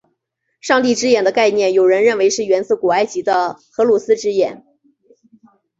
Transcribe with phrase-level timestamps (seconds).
[0.59, 4.65] 上帝之眼的概念有人认为是源自古埃及的荷鲁斯之眼。